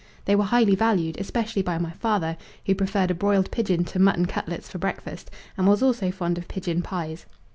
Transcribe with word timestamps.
They 0.25 0.35
were 0.35 0.45
highly 0.45 0.73
valued, 0.73 1.19
especially 1.21 1.61
by 1.61 1.77
my 1.77 1.91
father, 1.91 2.35
who 2.65 2.73
preferred 2.73 3.11
a 3.11 3.13
broiled 3.13 3.51
pigeon 3.51 3.83
to 3.85 3.99
mutton 3.99 4.25
cutlets 4.25 4.67
for 4.67 4.79
breakfast, 4.79 5.29
and 5.55 5.67
was 5.67 5.83
also 5.83 6.09
fond 6.09 6.39
of 6.39 6.47
pigeon 6.47 6.81
pies. 6.81 7.27